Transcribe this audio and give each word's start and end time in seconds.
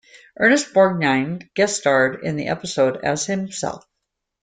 Ernest 0.39 0.73
Borgnine 0.73 1.47
guest 1.53 1.75
starred 1.79 2.23
in 2.23 2.35
the 2.35 2.47
episode 2.47 2.97
as 3.03 3.27
himself. 3.27 3.85